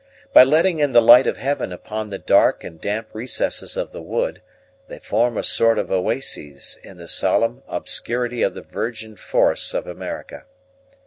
By 0.33 0.43
letting 0.43 0.79
in 0.79 0.93
the 0.93 0.99
light 1.01 1.27
of 1.27 1.37
heaven 1.37 1.71
upon 1.71 2.09
the 2.09 2.17
dark 2.17 2.63
and 2.63 2.81
damp 2.81 3.09
recesses 3.13 3.77
of 3.77 3.91
the 3.91 4.01
wood, 4.01 4.41
they 4.87 4.97
form 4.97 5.37
a 5.37 5.43
sort 5.43 5.77
of 5.77 5.91
oases 5.91 6.79
in 6.83 6.97
the 6.97 7.07
solemn 7.07 7.61
obscurity 7.67 8.41
of 8.41 8.55
the 8.55 8.63
virgin 8.63 9.15
forests 9.15 9.75
of 9.75 9.85
America. 9.85 10.45